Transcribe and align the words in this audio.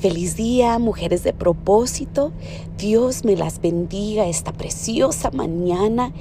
Feliz 0.00 0.34
día, 0.34 0.78
mujeres 0.78 1.24
de 1.24 1.34
propósito. 1.34 2.32
Dios 2.78 3.22
me 3.26 3.36
las 3.36 3.60
bendiga 3.60 4.28
esta 4.28 4.50
preciosa 4.50 5.30
mañana. 5.30 6.14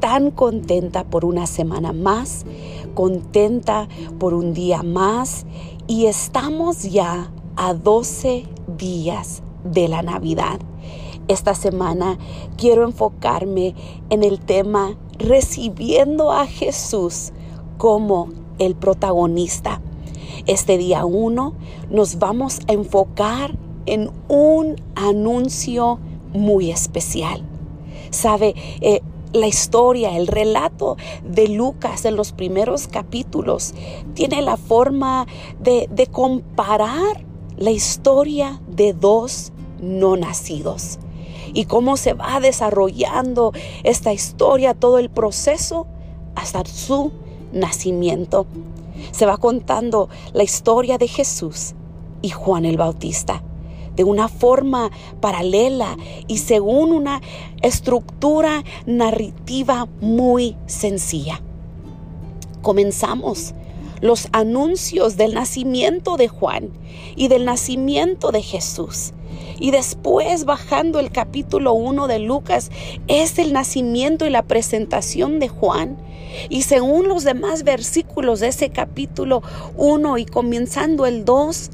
Tan 0.00 0.30
contenta 0.30 1.04
por 1.04 1.26
una 1.26 1.46
semana 1.46 1.92
más, 1.92 2.46
contenta 2.94 3.86
por 4.18 4.32
un 4.32 4.54
día 4.54 4.82
más 4.82 5.44
y 5.86 6.06
estamos 6.06 6.84
ya 6.84 7.30
a 7.56 7.74
12 7.74 8.44
días 8.78 9.42
de 9.62 9.88
la 9.88 10.00
Navidad. 10.00 10.58
Esta 11.28 11.54
semana 11.54 12.16
quiero 12.56 12.82
enfocarme 12.82 13.74
en 14.08 14.24
el 14.24 14.40
tema 14.40 14.96
recibiendo 15.18 16.32
a 16.32 16.46
Jesús 16.46 17.32
como 17.76 18.30
el 18.58 18.74
protagonista. 18.74 19.82
Este 20.46 20.78
día 20.78 21.04
uno 21.04 21.54
nos 21.90 22.18
vamos 22.18 22.60
a 22.68 22.72
enfocar 22.72 23.56
en 23.86 24.10
un 24.28 24.76
anuncio 24.94 25.98
muy 26.32 26.70
especial. 26.70 27.42
Sabe, 28.10 28.54
eh, 28.80 29.00
la 29.32 29.46
historia, 29.46 30.16
el 30.16 30.26
relato 30.26 30.96
de 31.24 31.48
Lucas 31.48 32.04
en 32.04 32.16
los 32.16 32.32
primeros 32.32 32.88
capítulos 32.88 33.74
tiene 34.14 34.40
la 34.42 34.56
forma 34.56 35.26
de, 35.60 35.88
de 35.90 36.06
comparar 36.06 37.24
la 37.56 37.70
historia 37.70 38.60
de 38.68 38.92
dos 38.92 39.52
no 39.80 40.16
nacidos 40.16 40.98
y 41.52 41.64
cómo 41.64 41.96
se 41.96 42.12
va 42.12 42.40
desarrollando 42.40 43.52
esta 43.82 44.12
historia, 44.12 44.74
todo 44.74 44.98
el 44.98 45.10
proceso 45.10 45.86
hasta 46.34 46.64
su 46.64 47.12
nacimiento. 47.52 48.46
Se 49.10 49.26
va 49.26 49.36
contando 49.38 50.08
la 50.32 50.42
historia 50.42 50.98
de 50.98 51.08
Jesús 51.08 51.74
y 52.22 52.30
Juan 52.30 52.64
el 52.64 52.76
Bautista 52.76 53.42
de 53.96 54.04
una 54.04 54.28
forma 54.28 54.90
paralela 55.20 55.96
y 56.28 56.38
según 56.38 56.92
una 56.92 57.22
estructura 57.62 58.62
narrativa 58.84 59.88
muy 60.00 60.56
sencilla. 60.66 61.40
Comenzamos 62.62 63.54
los 64.00 64.28
anuncios 64.32 65.16
del 65.16 65.34
nacimiento 65.34 66.16
de 66.16 66.28
Juan 66.28 66.70
y 67.16 67.28
del 67.28 67.44
nacimiento 67.44 68.30
de 68.30 68.42
Jesús. 68.42 69.12
Y 69.58 69.70
después, 69.70 70.44
bajando 70.44 70.98
el 70.98 71.10
capítulo 71.10 71.72
1 71.72 72.06
de 72.06 72.18
Lucas, 72.18 72.70
es 73.08 73.38
el 73.38 73.52
nacimiento 73.52 74.26
y 74.26 74.30
la 74.30 74.42
presentación 74.42 75.38
de 75.38 75.48
Juan. 75.48 75.96
Y 76.50 76.62
según 76.62 77.08
los 77.08 77.24
demás 77.24 77.62
versículos 77.62 78.40
de 78.40 78.48
ese 78.48 78.70
capítulo 78.70 79.42
1 79.76 80.18
y 80.18 80.26
comenzando 80.26 81.06
el 81.06 81.24
2, 81.24 81.70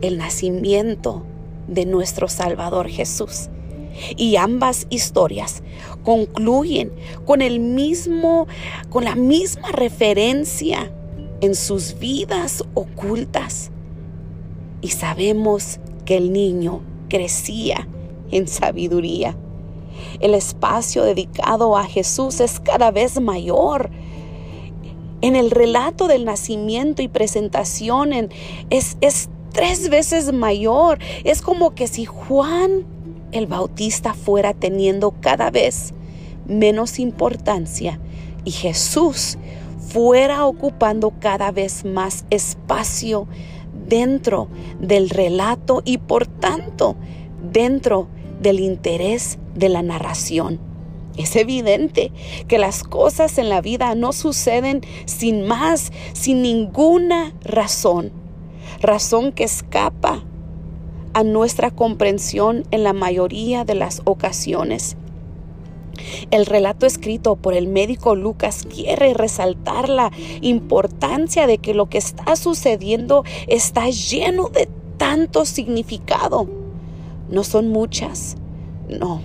el 0.00 0.18
nacimiento 0.18 1.24
de 1.68 1.86
nuestro 1.86 2.28
Salvador 2.28 2.88
Jesús. 2.88 3.48
Y 4.16 4.36
ambas 4.36 4.86
historias 4.90 5.62
concluyen 6.04 6.92
con 7.26 7.42
el 7.42 7.60
mismo 7.60 8.46
con 8.88 9.04
la 9.04 9.14
misma 9.14 9.70
referencia 9.72 10.90
en 11.40 11.54
sus 11.54 11.98
vidas 11.98 12.64
ocultas. 12.74 13.70
Y 14.80 14.88
sabemos 14.88 15.80
que 16.04 16.16
el 16.16 16.32
niño 16.32 16.80
crecía 17.10 17.86
en 18.30 18.48
sabiduría. 18.48 19.36
El 20.20 20.34
espacio 20.34 21.02
dedicado 21.04 21.76
a 21.76 21.84
Jesús 21.84 22.40
es 22.40 22.60
cada 22.60 22.90
vez 22.90 23.20
mayor. 23.20 23.90
En 25.20 25.36
el 25.36 25.50
relato 25.50 26.08
del 26.08 26.24
nacimiento 26.24 27.02
y 27.02 27.08
presentación 27.08 28.30
es, 28.70 28.96
es 29.02 29.28
tres 29.52 29.90
veces 29.90 30.32
mayor. 30.32 30.98
Es 31.24 31.42
como 31.42 31.74
que 31.74 31.86
si 31.86 32.06
Juan 32.06 32.86
el 33.32 33.46
Bautista 33.46 34.14
fuera 34.14 34.54
teniendo 34.54 35.12
cada 35.20 35.50
vez 35.50 35.92
menos 36.46 36.98
importancia 36.98 38.00
y 38.44 38.50
Jesús 38.50 39.38
fuera 39.78 40.46
ocupando 40.46 41.12
cada 41.20 41.50
vez 41.50 41.84
más 41.84 42.24
espacio 42.30 43.26
dentro 43.90 44.48
del 44.80 45.10
relato 45.10 45.82
y 45.84 45.98
por 45.98 46.26
tanto 46.26 46.96
dentro 47.52 48.08
del 48.40 48.60
interés 48.60 49.38
de 49.54 49.68
la 49.68 49.82
narración. 49.82 50.58
Es 51.16 51.36
evidente 51.36 52.12
que 52.48 52.58
las 52.58 52.82
cosas 52.82 53.36
en 53.36 53.50
la 53.50 53.60
vida 53.60 53.94
no 53.94 54.12
suceden 54.12 54.80
sin 55.04 55.46
más, 55.46 55.92
sin 56.14 56.40
ninguna 56.40 57.34
razón, 57.44 58.12
razón 58.80 59.32
que 59.32 59.44
escapa 59.44 60.24
a 61.12 61.24
nuestra 61.24 61.72
comprensión 61.72 62.64
en 62.70 62.84
la 62.84 62.92
mayoría 62.92 63.64
de 63.64 63.74
las 63.74 64.02
ocasiones. 64.04 64.96
El 66.30 66.46
relato 66.46 66.86
escrito 66.86 67.36
por 67.36 67.54
el 67.54 67.68
médico 67.68 68.14
Lucas 68.14 68.66
quiere 68.72 69.14
resaltar 69.14 69.88
la 69.88 70.10
importancia 70.40 71.46
de 71.46 71.58
que 71.58 71.74
lo 71.74 71.86
que 71.86 71.98
está 71.98 72.36
sucediendo 72.36 73.24
está 73.46 73.88
lleno 73.90 74.48
de 74.48 74.68
tanto 74.96 75.44
significado. 75.44 76.48
No 77.30 77.44
son 77.44 77.68
muchas, 77.68 78.36
no, 78.88 79.22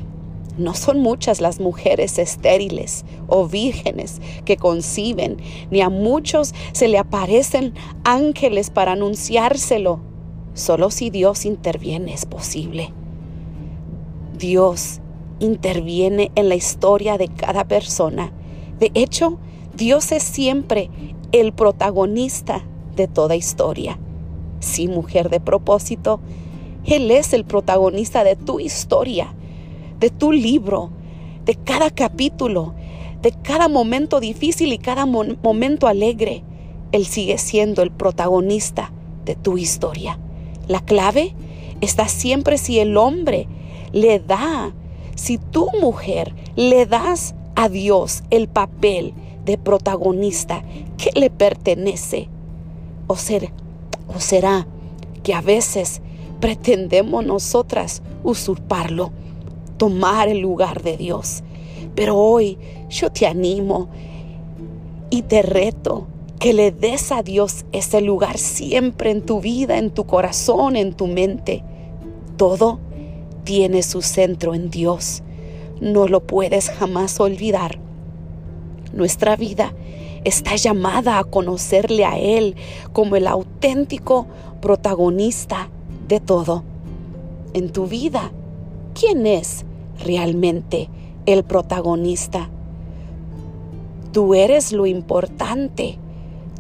no 0.57 0.74
son 0.74 1.00
muchas 1.00 1.41
las 1.41 1.59
mujeres 1.59 2.18
estériles 2.18 3.03
o 3.28 3.47
vírgenes 3.47 4.22
que 4.45 4.57
conciben, 4.57 5.38
ni 5.72 5.81
a 5.81 5.90
muchos 5.90 6.53
se 6.72 6.88
le 6.88 6.97
aparecen 6.97 7.74
ángeles 8.03 8.69
para 8.69 8.94
anunciárselo. 8.94 10.00
Solo 10.53 10.91
si 10.91 11.09
Dios 11.09 11.45
interviene 11.45 12.13
es 12.13 12.25
posible. 12.25 12.94
Dios 14.38 15.01
interviene 15.40 16.31
en 16.35 16.50
la 16.50 16.56
historia 16.56 17.18
de 17.18 17.28
cada 17.28 17.66
persona. 17.66 18.31
De 18.79 18.91
hecho, 18.94 19.38
Dios 19.75 20.12
es 20.12 20.23
siempre 20.23 20.90
el 21.31 21.53
protagonista 21.53 22.63
de 22.96 23.07
toda 23.07 23.35
historia. 23.35 24.00
Sí, 24.59 24.88
mujer 24.88 25.29
de 25.29 25.40
propósito, 25.40 26.19
Él 26.85 27.12
es 27.12 27.34
el 27.34 27.45
protagonista 27.45 28.24
de 28.24 28.35
tu 28.35 28.59
historia, 28.59 29.34
de 30.00 30.09
tu 30.09 30.31
libro, 30.31 30.91
de 31.45 31.56
cada 31.56 31.90
capítulo, 31.90 32.74
de 33.22 33.31
cada 33.31 33.68
momento 33.68 34.19
difícil 34.19 34.72
y 34.72 34.78
cada 34.78 35.06
momento 35.06 35.88
alegre. 35.88 36.44
Él 36.91 37.06
sigue 37.06 37.38
siendo 37.38 37.81
el 37.81 37.91
protagonista 37.91 38.91
de 39.25 39.35
tu 39.35 39.57
historia. 39.57 40.19
La 40.68 40.79
clave 40.79 41.35
está 41.81 42.07
siempre 42.07 42.57
si 42.57 42.79
el 42.79 42.97
hombre 42.97 43.47
le 43.91 44.19
da 44.19 44.74
si 45.16 45.38
tu 45.38 45.70
mujer 45.81 46.34
le 46.56 46.86
das 46.86 47.34
a 47.56 47.70
Dios 47.70 48.24
el 48.30 48.48
papel 48.48 49.14
de 49.46 49.58
protagonista 49.58 50.64
que 50.98 51.12
le 51.20 51.30
pertenece, 51.30 52.30
o, 53.08 53.16
ser, 53.16 53.52
o 54.14 54.20
será 54.20 54.68
que 55.24 55.34
a 55.34 55.42
veces 55.42 56.02
pretendemos 56.40 57.25
nosotras 57.25 58.02
usurparlo, 58.24 59.12
tomar 59.78 60.28
el 60.28 60.40
lugar 60.40 60.81
de 60.84 60.98
Dios. 60.98 61.44
Pero 61.96 62.18
hoy 62.18 62.58
yo 62.90 63.12
te 63.12 63.25
animo 63.25 63.90
y 65.09 65.22
te 65.22 65.42
reto 65.42 66.08
que 66.40 66.54
le 66.54 66.72
des 66.72 67.12
a 67.12 67.24
Dios 67.24 67.66
ese 67.72 68.02
lugar 68.02 68.38
siempre 68.38 69.12
en 69.12 69.22
tu 69.22 69.40
vida, 69.40 69.78
en 69.78 69.92
tu 69.92 70.06
corazón, 70.06 70.75
en 70.75 70.94
tu 70.94 71.08
mente. 71.08 71.64
Todo 72.38 72.80
tiene 73.45 73.83
su 73.83 74.01
centro 74.01 74.53
en 74.53 74.69
Dios. 74.69 75.23
No 75.79 76.07
lo 76.07 76.22
puedes 76.22 76.69
jamás 76.69 77.19
olvidar. 77.22 77.79
Nuestra 78.91 79.38
vida 79.38 79.73
está 80.25 80.56
llamada 80.56 81.19
a 81.19 81.24
conocerle 81.24 82.03
a 82.03 82.18
Él 82.18 82.56
como 82.92 83.15
el 83.15 83.27
auténtico 83.27 84.27
protagonista 84.62 85.69
de 86.07 86.19
todo. 86.19 86.63
En 87.53 87.71
tu 87.71 87.88
vida, 87.88 88.31
¿quién 89.00 89.27
es 89.27 89.63
realmente 90.03 90.89
el 91.25 91.44
protagonista? 91.44 92.50
Tú 94.12 94.33
eres 94.33 94.71
lo 94.71 94.86
importante. 94.86 96.00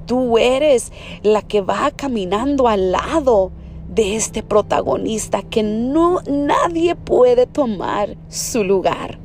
Tú 0.05 0.37
eres 0.37 0.91
la 1.23 1.41
que 1.41 1.61
va 1.61 1.89
caminando 1.89 2.67
al 2.67 2.91
lado 2.91 3.51
de 3.89 4.15
este 4.15 4.43
protagonista 4.43 5.41
que 5.41 5.63
no 5.63 6.21
nadie 6.27 6.95
puede 6.95 7.45
tomar 7.45 8.17
su 8.29 8.63
lugar. 8.63 9.19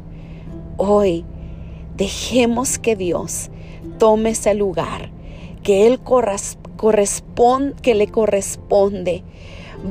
Hoy 0.76 1.24
dejemos 1.96 2.78
que 2.78 2.96
Dios 2.96 3.50
tome 3.98 4.30
ese 4.30 4.54
lugar 4.54 5.10
que 5.62 5.86
él 5.86 6.00
corresponde 6.00 7.94
le 7.94 8.08
corresponde. 8.08 9.22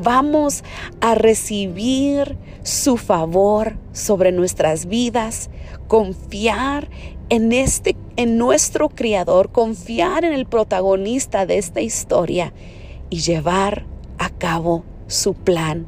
Vamos 0.03 0.63
a 1.01 1.15
recibir 1.15 2.37
su 2.63 2.97
favor 2.97 3.77
sobre 3.91 4.31
nuestras 4.31 4.85
vidas, 4.85 5.49
confiar 5.87 6.89
en 7.29 7.53
este 7.53 7.95
en 8.15 8.37
nuestro 8.37 8.89
creador, 8.89 9.51
confiar 9.51 10.25
en 10.25 10.33
el 10.33 10.45
protagonista 10.45 11.45
de 11.45 11.57
esta 11.57 11.81
historia 11.81 12.53
y 13.09 13.21
llevar 13.21 13.85
a 14.19 14.29
cabo 14.29 14.83
su 15.07 15.33
plan 15.33 15.87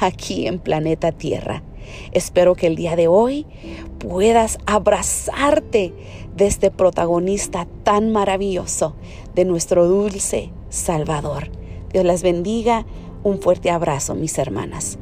aquí 0.00 0.46
en 0.46 0.58
planeta 0.58 1.12
Tierra. 1.12 1.62
Espero 2.12 2.54
que 2.54 2.66
el 2.66 2.76
día 2.76 2.96
de 2.96 3.08
hoy 3.08 3.46
puedas 3.98 4.58
abrazarte 4.66 5.92
de 6.36 6.46
este 6.46 6.70
protagonista 6.70 7.66
tan 7.82 8.12
maravilloso, 8.12 8.94
de 9.34 9.44
nuestro 9.44 9.86
dulce 9.86 10.50
Salvador. 10.70 11.50
Dios 11.92 12.04
las 12.04 12.22
bendiga. 12.22 12.86
Un 13.24 13.40
fuerte 13.40 13.70
abrazo, 13.70 14.14
mis 14.14 14.38
hermanas. 14.38 14.98